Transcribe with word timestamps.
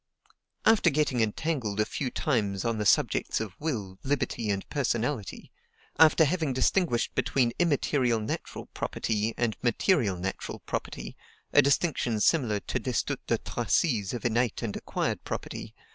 After 0.65 0.89
getting 0.89 1.21
entangled 1.21 1.79
a 1.79 1.85
few 1.85 2.09
times 2.09 2.65
on 2.65 2.79
the 2.79 2.87
subjects 2.87 3.39
of 3.39 3.53
will, 3.59 3.99
liberty, 4.01 4.49
and 4.49 4.67
personality; 4.67 5.51
after 5.99 6.25
having 6.25 6.53
distinguished 6.53 7.13
between 7.13 7.53
IMMATERIAL 7.59 8.19
NATURAL 8.19 8.65
property, 8.73 9.35
and 9.37 9.55
MATERIAL 9.61 10.17
NATURAL 10.17 10.61
property, 10.65 11.15
a 11.53 11.61
distinction 11.61 12.19
similar 12.19 12.59
to 12.61 12.79
Destutt 12.79 13.19
de 13.27 13.37
Tracy's 13.37 14.11
of 14.11 14.25
innate 14.25 14.63
and 14.63 14.75
acquired 14.75 15.23
property, 15.23 15.75
M. 15.77 15.83